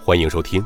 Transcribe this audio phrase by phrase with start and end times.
[0.00, 0.64] 欢迎收听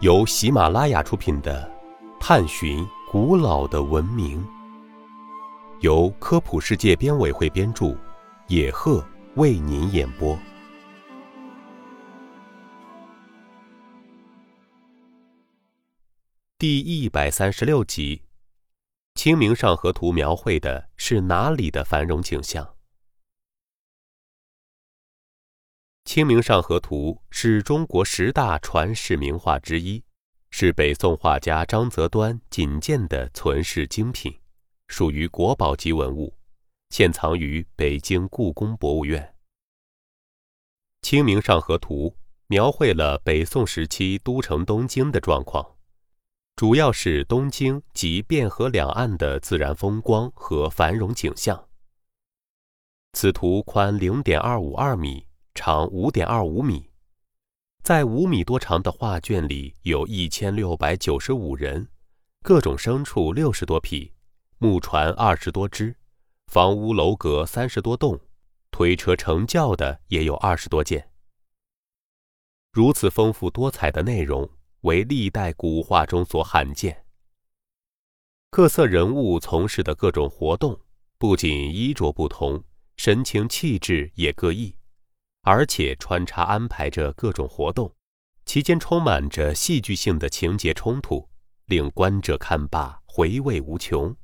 [0.00, 1.72] 由喜马拉雅出品的
[2.20, 4.44] 《探寻古老的文明》，
[5.80, 7.96] 由科普世界编委会编著，
[8.48, 9.02] 野鹤
[9.36, 10.36] 为您演播。
[16.58, 18.16] 第一百三十六集，
[19.14, 22.64] 《清明上河图》描绘的是哪里的繁荣景象？
[26.04, 30.04] 《清明上河图》是中国十大传世名画之一，
[30.50, 34.32] 是北宋画家张择端仅见的存世精品，
[34.86, 36.36] 属于国宝级文物，
[36.90, 39.34] 现藏于北京故宫博物院。
[41.06, 42.10] 《清明上河图》
[42.46, 45.66] 描绘了北宋时期都城东京的状况，
[46.54, 51.68] 主要是东京及汴河两岸的自然风光和繁荣景象。
[53.14, 55.26] 此图宽零点二五二米。
[55.54, 56.90] 长五点二五米，
[57.84, 61.88] 在五米多长的画卷里，有一千六百九十五人，
[62.42, 64.12] 各种牲畜六十多匹，
[64.58, 65.96] 木船二十多只，
[66.48, 68.20] 房屋楼阁三十多栋，
[68.72, 71.08] 推车乘轿的也有二十多件。
[72.72, 77.04] 如此丰富多彩的内容，为历代古画中所罕见。
[78.50, 80.80] 各色人物从事的各种活动，
[81.16, 82.64] 不仅衣着不同，
[82.96, 84.76] 神情气质也各异。
[85.44, 87.94] 而且穿插安排着各种活动，
[88.46, 91.28] 其间充满着戏剧性的情节冲突，
[91.66, 94.16] 令观者看罢回味无穷。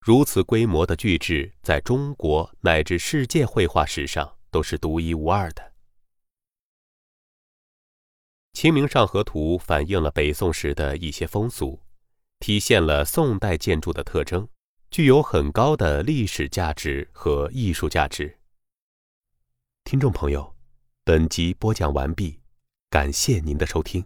[0.00, 5.62] 如此规模的巨制，在中国乃至世界绘画史上都是独一无二的。
[8.52, 11.82] 《清明上河图》反映了北宋时的一些风俗，
[12.38, 14.48] 体现了宋代建筑的特征，
[14.88, 18.37] 具有很高的历史价值和艺术价值。
[19.88, 20.54] 听众朋友，
[21.02, 22.38] 本集播讲完毕，
[22.90, 24.04] 感谢您的收听。